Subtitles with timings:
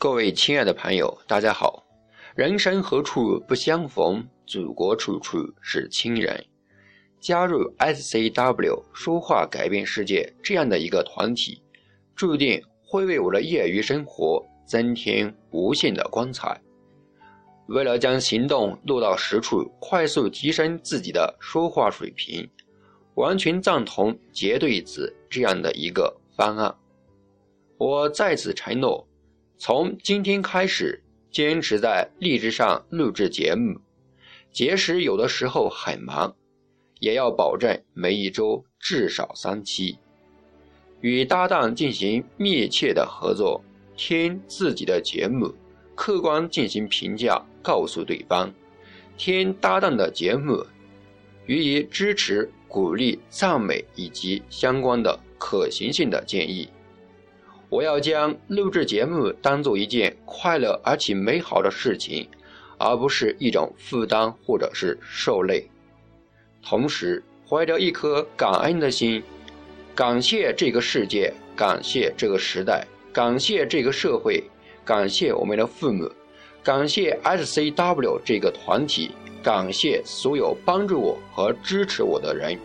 [0.00, 1.84] 各位亲爱的朋友，大家好！
[2.36, 6.46] 人生何处不相逢，祖国处处是亲人。
[7.18, 11.60] 加入 SCW 说话改变世界这样的一个团体，
[12.14, 16.56] 注定会为我的业余生活增添无限的光彩。
[17.66, 22.48] 为了将行动落到实处，快速提升自己的说话水平，
[23.16, 26.72] 完全赞同“结对子”这样的一个方案。
[27.78, 29.04] 我在此承诺。
[29.60, 33.80] 从今天开始，坚持在励志上录制节目，
[34.52, 36.36] 即使有的时候很忙，
[37.00, 39.98] 也要保证每一周至少三期。
[41.00, 43.60] 与搭档进行密切的合作，
[43.96, 45.52] 听自己的节目，
[45.96, 48.48] 客观进行评价，告诉对方；
[49.16, 50.64] 听搭档的节目，
[51.46, 56.68] 予以支持、鼓励、赞美以及相关的可行性的建议。
[57.70, 62.26] 我要将录制节目当做一件快乐而且美好的事情，
[62.78, 65.68] 而不是一种负担或者是受累。
[66.62, 69.22] 同时，怀着一颗感恩的心，
[69.94, 74.42] 感谢这个世界，感谢这个时代，感谢这个社会，
[74.84, 76.10] 感谢我们的父母，
[76.62, 79.10] 感谢 SCW 这个团体，
[79.42, 82.58] 感谢所有帮助我和支持我的人。